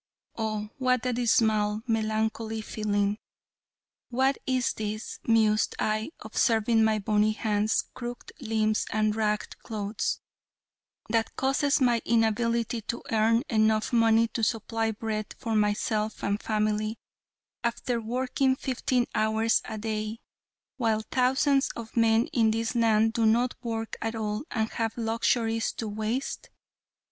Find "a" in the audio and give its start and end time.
1.05-1.13, 19.65-19.77